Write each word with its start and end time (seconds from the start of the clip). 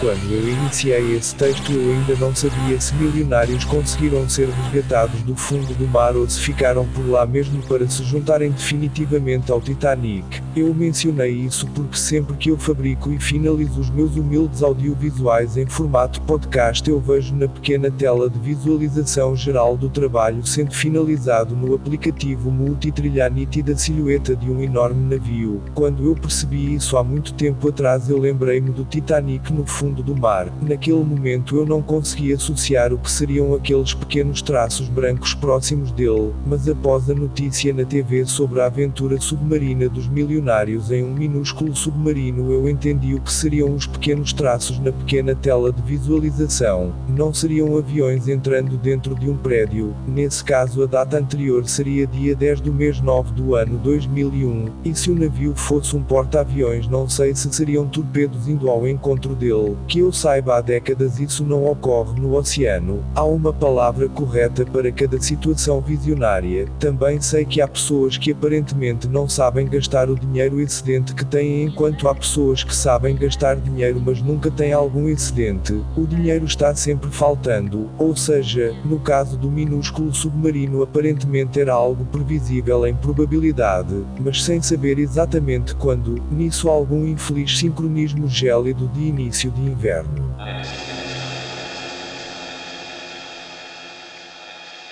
Quando 0.00 0.30
eu 0.30 0.48
iniciei 0.48 1.16
esse 1.16 1.34
texto 1.34 1.72
eu 1.72 1.92
ainda 1.92 2.14
não 2.20 2.32
sabia 2.32 2.80
se 2.80 2.94
milionários 2.94 3.64
conseguiram 3.64 4.28
ser 4.28 4.48
resgatados 4.48 5.20
do 5.22 5.34
fundo 5.34 5.74
do 5.74 5.88
mar 5.88 6.14
ou 6.14 6.28
se 6.30 6.38
ficaram 6.38 6.86
por 6.94 7.04
lá 7.10 7.26
mesmo 7.26 7.60
para 7.62 7.88
se 7.88 8.04
juntarem 8.04 8.52
definitivamente 8.52 9.50
ao 9.50 9.60
Titanic. 9.60 10.40
Eu 10.54 10.72
mencionei 10.72 11.32
isso 11.32 11.66
porque 11.74 11.96
sempre 11.96 12.36
que 12.36 12.48
eu 12.48 12.56
fabrico 12.56 13.10
e 13.12 13.18
finalizo 13.18 13.80
os 13.80 13.90
meus 13.90 14.14
humildes 14.14 14.62
audiovisuais 14.62 15.56
em 15.56 15.66
formato 15.66 16.22
podcast 16.22 16.88
eu 16.88 17.00
vejo 17.00 17.34
na 17.34 17.48
pequena 17.48 17.90
tela 17.90 18.30
de 18.30 18.38
visualização 18.38 19.34
geral 19.34 19.76
do 19.76 19.88
trabalho 19.88 20.46
sendo 20.46 20.72
finalizado 20.72 21.56
no 21.56 21.74
aplicativo 21.74 22.52
multitrilha 22.52 23.26
a 23.26 23.28
nítida 23.28 23.76
silhueta 23.76 24.36
de 24.36 24.48
um 24.48 24.62
enorme 24.62 25.16
navio. 25.16 25.60
Quando 25.74 26.06
eu 26.06 26.14
percebi 26.14 26.76
isso 26.76 26.96
há 26.96 27.02
muito 27.02 27.34
tempo 27.34 27.68
atrás 27.68 28.08
eu 28.08 28.16
lembrei-me 28.18 28.70
do 28.70 28.84
Titanic 28.84 29.52
no 29.52 29.66
fundo 29.66 29.87
do 29.92 30.16
mar. 30.16 30.52
Naquele 30.60 31.02
momento 31.02 31.56
eu 31.56 31.66
não 31.66 31.82
consegui 31.82 32.32
associar 32.32 32.92
o 32.92 32.98
que 32.98 33.10
seriam 33.10 33.54
aqueles 33.54 33.94
pequenos 33.94 34.42
traços 34.42 34.88
brancos 34.88 35.34
próximos 35.34 35.90
dele, 35.92 36.32
mas 36.46 36.68
após 36.68 37.08
a 37.10 37.14
notícia 37.14 37.72
na 37.72 37.84
TV 37.84 38.24
sobre 38.24 38.60
a 38.60 38.66
aventura 38.66 39.20
submarina 39.20 39.88
dos 39.88 40.08
milionários 40.08 40.90
em 40.90 41.04
um 41.04 41.14
minúsculo 41.14 41.74
submarino 41.74 42.52
eu 42.52 42.68
entendi 42.68 43.14
o 43.14 43.20
que 43.20 43.32
seriam 43.32 43.74
os 43.74 43.86
pequenos 43.86 44.32
traços 44.32 44.78
na 44.78 44.92
pequena 44.92 45.34
tela 45.34 45.72
de 45.72 45.82
visualização. 45.82 46.92
Não 47.08 47.32
seriam 47.32 47.76
aviões 47.76 48.28
entrando 48.28 48.76
dentro 48.76 49.14
de 49.14 49.30
um 49.30 49.36
prédio, 49.36 49.94
nesse 50.06 50.44
caso 50.44 50.82
a 50.82 50.86
data 50.86 51.18
anterior 51.18 51.66
seria 51.66 52.06
dia 52.06 52.34
10 52.34 52.60
do 52.60 52.72
mês 52.72 53.00
9 53.00 53.32
do 53.32 53.54
ano 53.54 53.78
2001, 53.78 54.66
e 54.84 54.94
se 54.94 55.10
o 55.10 55.14
navio 55.14 55.54
fosse 55.54 55.96
um 55.96 56.02
porta-aviões 56.02 56.88
não 56.88 57.08
sei 57.08 57.34
se 57.34 57.52
seriam 57.52 57.86
torpedos 57.86 58.48
indo 58.48 58.68
ao 58.68 58.86
encontro 58.86 59.34
dele. 59.34 59.76
Que 59.86 60.00
eu 60.00 60.12
saiba 60.12 60.56
há 60.56 60.60
décadas 60.60 61.18
isso 61.20 61.44
não 61.44 61.70
ocorre 61.70 62.20
no 62.20 62.34
oceano. 62.34 63.04
Há 63.14 63.24
uma 63.24 63.52
palavra 63.52 64.08
correta 64.08 64.64
para 64.66 64.90
cada 64.90 65.20
situação 65.20 65.80
visionária. 65.80 66.66
Também 66.78 67.20
sei 67.20 67.44
que 67.44 67.60
há 67.60 67.68
pessoas 67.68 68.16
que 68.16 68.32
aparentemente 68.32 69.06
não 69.06 69.28
sabem 69.28 69.66
gastar 69.66 70.10
o 70.10 70.18
dinheiro 70.18 70.60
excedente 70.60 71.14
que 71.14 71.24
têm, 71.24 71.64
enquanto 71.64 72.08
há 72.08 72.14
pessoas 72.14 72.64
que 72.64 72.74
sabem 72.74 73.16
gastar 73.16 73.56
dinheiro 73.56 74.00
mas 74.04 74.22
nunca 74.22 74.50
têm 74.50 74.72
algum 74.72 75.08
excedente. 75.08 75.80
O 75.96 76.06
dinheiro 76.06 76.44
está 76.44 76.74
sempre 76.74 77.10
faltando, 77.10 77.90
ou 77.98 78.16
seja, 78.16 78.74
no 78.84 78.98
caso 78.98 79.36
do 79.36 79.50
minúsculo 79.50 80.14
submarino 80.14 80.82
aparentemente 80.82 81.60
era 81.60 81.72
algo 81.72 82.04
previsível 82.06 82.86
em 82.86 82.94
probabilidade, 82.94 83.94
mas 84.20 84.42
sem 84.42 84.62
saber 84.62 84.98
exatamente 84.98 85.74
quando, 85.74 86.22
nisso 86.30 86.68
algum 86.68 87.06
infeliz 87.06 87.58
sincronismo 87.58 88.28
gélido 88.28 88.88
de 88.88 89.00
início 89.00 89.50
de 89.50 89.67
inverno. 89.68 90.24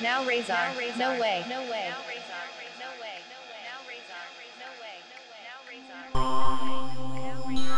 Now 0.00 0.24
raise 0.24 0.48
our 0.50 0.72
no 0.74 0.78
way, 0.78 0.90
no 0.96 1.10
way. 1.18 1.44
Now 1.48 2.04
raise 2.06 2.28
our 2.30 2.46
no 2.78 2.90
way, 3.00 3.18
no 3.28 3.40
way. 3.50 3.58
Now 3.64 3.80
raise 3.88 4.08
our 4.14 4.28
no 4.60 4.70
way, 4.80 4.98
no 5.10 5.20
way. 5.32 5.40
Now 5.48 5.58
raise 5.68 5.90
our 5.90 6.08
no 6.14 6.26
way, 6.62 7.64
no 7.64 7.72
way. 7.72 7.77